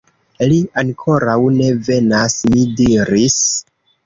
[0.51, 3.39] Li ankoraŭ ne venas, mi diris.